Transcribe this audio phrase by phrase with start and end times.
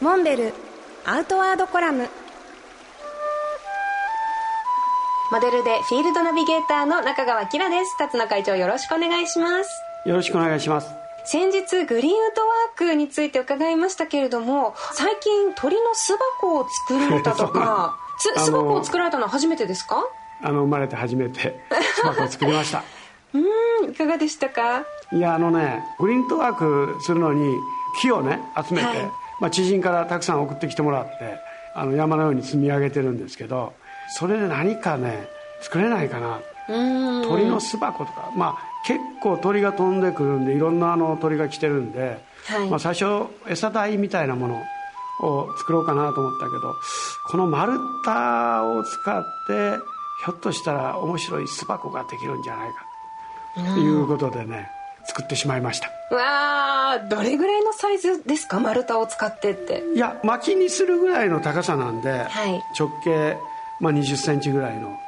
[0.00, 0.52] モンベル
[1.04, 2.08] アウトワードコラム。
[5.32, 7.96] モデルでフィールドナビゲーターの中川きらです。
[7.98, 9.70] 辰野会長よろしくお願いします。
[10.04, 10.88] よろしくお願いします。
[11.24, 20.04] 先日グリーンウッドワークについて伺いましたけれども最近鳥の巣箱を作られたとか 巣箱を作られたのは初めてですか？
[20.42, 21.58] あの生まれて初めて
[21.96, 22.82] 巣箱を作りました。
[23.34, 23.38] う
[23.86, 24.84] んいかがでしたか？
[25.12, 27.56] いやあのねグリーンウッドワークするのに
[28.00, 29.10] 木をね集めて、はい、
[29.40, 31.38] まあ、知人からたくさん送ってきてもらって
[31.74, 33.74] あの山のように積み上げてるんですけど
[34.18, 35.28] それで何かね
[35.60, 36.40] 作れないかな。
[36.68, 38.30] 鳥の巣箱とか。
[38.36, 44.62] まあ結構鳥が飛んでくるんでいろんなあの鳥が来てるんで、はい、まあ、最初餌台みたいなもの
[45.22, 46.74] を作ろうかなと思ったけど
[47.30, 48.10] この丸太
[48.78, 49.78] を使って
[50.24, 52.86] ひょっとしたら面白い巣箱ができるんじゃないか。
[53.74, 54.68] ということでね
[55.08, 55.88] 作ってしまいました。
[56.14, 58.60] わあどれぐらいのサイズですか？
[58.60, 59.82] 丸太を使ってって。
[59.94, 63.36] いや薪にするぐらいの高さなんで、はい、直径、
[63.80, 64.98] まあ、2 0センチぐらいの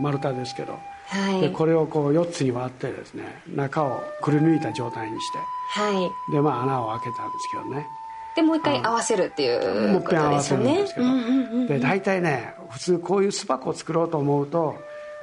[0.00, 0.78] 丸太ですけど。
[1.08, 5.38] はい、でこれをこう4つに割ってですね中をくり抜いた状態にして、
[5.70, 7.86] はい、でまあ穴を開けたんですけどね。
[8.34, 14.74] でもう一回合わせるっていうもう一回合わせるんですけど、で大体ね普通こういう巣箱を作ろうと思うと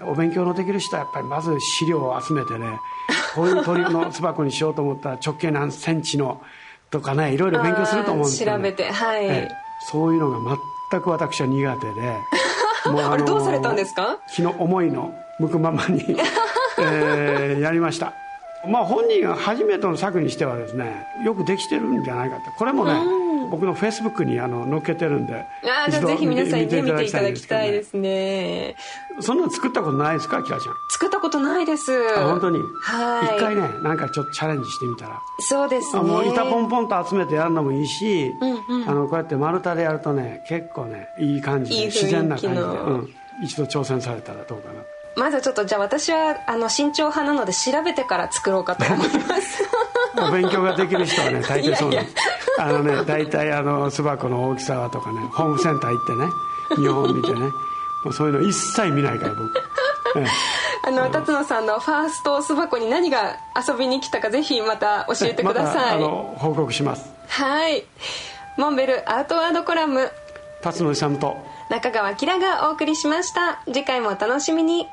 [0.03, 2.80] お勉強のできる人はやっぱりまず資料を集めてね
[3.36, 6.42] こういう鳥の巣箱にしようと思ったら直径何センチの
[6.92, 9.50] とかねいろいろ勉強すると思うんですけど、ね、調べてはい、
[9.89, 10.58] そういうのが
[10.92, 12.17] 全く私は苦手で。
[12.92, 14.20] もうあれどうされたんですか？
[14.36, 16.04] 気の思いの向くままに、
[16.80, 18.14] えー、やりました。
[18.67, 22.45] まあ本人が初めての作にしてはですねよくできてるんじゃないかって。
[22.58, 22.94] これもね、
[23.54, 25.46] 僕のフェイスブックにあの載っけてるんで
[25.86, 28.76] あじゃあぜひ皆さんに見ていただきたいですね。
[29.20, 30.76] そんなの作ったことないですかキラちゃん？
[30.90, 31.92] 作ったことないです。
[32.18, 32.58] あ本当に？
[32.82, 33.38] はい。
[33.38, 35.22] 一回ねなんかちょっとチャレンジしてみたら。
[35.38, 36.02] そうですね。
[36.02, 42.66] もう板ポンポンと集めてやるのもいいし、うんうん、あのこうやって丸太でやるとね結構ねいい感じで自然な感じで、う
[43.04, 43.10] ん、
[43.44, 44.82] 一度挑戦されたらどうかな。
[45.16, 49.64] まずちょっとじゃあ私はあの慎重派なので調べてから作ろうかと思います。
[50.17, 52.16] お 勉強ができる人はね大抵そうなんです
[52.59, 56.30] あのね大体あの巣箱の大きさとかねホームセンター行ってね
[56.75, 57.39] 日本見てね
[58.03, 59.52] もうそういうの一切見ないから僕、
[60.86, 67.09] あの辰野さんのファースト巣箱に何が遊びに来たかぜひまた教えてください、ま、あの報告します。
[67.27, 67.86] はい。
[68.58, 70.11] モンベルアウトワードコラム。
[70.61, 71.37] 辰野勇と。
[71.70, 73.61] 中川きらがお送りしました。
[73.65, 74.85] 次回もお楽しみに